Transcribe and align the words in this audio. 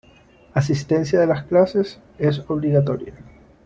Asistencia 0.55 1.19
de 1.19 1.27
las 1.27 1.43
clases 1.45 1.99
es 2.17 2.41
obligatoria. 2.47 3.13